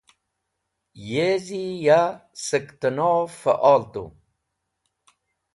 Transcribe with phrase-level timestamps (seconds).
[1.09, 2.01] Yezi ya
[2.45, 4.03] sẽktẽnov fẽol tu.